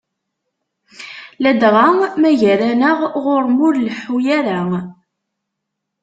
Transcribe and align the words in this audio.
Ladɣa 1.43 1.87
ma 2.21 2.29
gar-aneɣ 2.39 2.99
ɣur-m 3.23 3.57
ur 3.67 3.73
leḥḥu 3.77 4.17
ara. 4.37 4.61